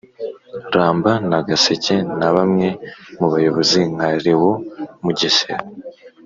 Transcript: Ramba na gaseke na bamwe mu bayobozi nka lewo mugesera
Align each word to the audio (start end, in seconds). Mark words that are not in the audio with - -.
Ramba 0.73 1.11
na 1.29 1.39
gaseke 1.47 1.95
na 2.19 2.29
bamwe 2.35 2.67
mu 3.19 3.27
bayobozi 3.33 3.79
nka 3.93 4.09
lewo 4.23 4.51
mugesera 5.03 5.65